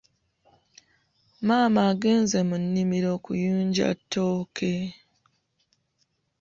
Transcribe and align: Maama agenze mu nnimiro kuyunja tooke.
Maama 1.47 1.81
agenze 1.91 2.37
mu 2.49 2.55
nnimiro 2.63 3.11
kuyunja 3.25 3.87
tooke. 4.11 4.73